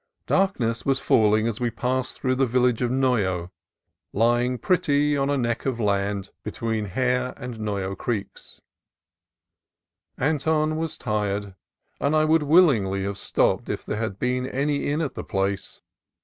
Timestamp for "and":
7.37-7.53, 11.99-12.15